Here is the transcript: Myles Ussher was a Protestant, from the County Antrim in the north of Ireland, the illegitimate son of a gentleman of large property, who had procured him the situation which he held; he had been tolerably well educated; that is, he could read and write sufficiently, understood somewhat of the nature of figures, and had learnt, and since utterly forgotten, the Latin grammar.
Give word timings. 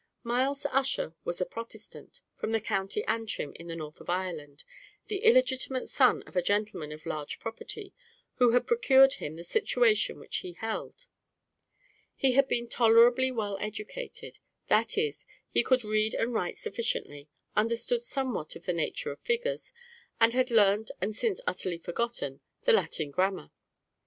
Myles 0.23 0.65
Ussher 0.65 1.13
was 1.23 1.39
a 1.41 1.45
Protestant, 1.45 2.21
from 2.35 2.53
the 2.53 2.59
County 2.59 3.05
Antrim 3.05 3.53
in 3.53 3.67
the 3.67 3.75
north 3.75 4.01
of 4.01 4.09
Ireland, 4.09 4.63
the 5.05 5.19
illegitimate 5.23 5.87
son 5.87 6.23
of 6.23 6.35
a 6.35 6.41
gentleman 6.41 6.91
of 6.91 7.05
large 7.05 7.37
property, 7.37 7.93
who 8.37 8.49
had 8.53 8.65
procured 8.65 9.13
him 9.13 9.35
the 9.35 9.43
situation 9.43 10.17
which 10.19 10.37
he 10.37 10.53
held; 10.53 11.05
he 12.15 12.31
had 12.31 12.47
been 12.47 12.67
tolerably 12.67 13.29
well 13.31 13.59
educated; 13.61 14.39
that 14.69 14.97
is, 14.97 15.27
he 15.51 15.61
could 15.61 15.83
read 15.83 16.15
and 16.15 16.33
write 16.33 16.57
sufficiently, 16.57 17.29
understood 17.55 18.01
somewhat 18.01 18.55
of 18.55 18.65
the 18.65 18.73
nature 18.73 19.11
of 19.11 19.19
figures, 19.21 19.71
and 20.19 20.33
had 20.33 20.49
learnt, 20.49 20.89
and 20.99 21.15
since 21.15 21.39
utterly 21.45 21.77
forgotten, 21.77 22.41
the 22.63 22.73
Latin 22.73 23.11
grammar. 23.11 23.51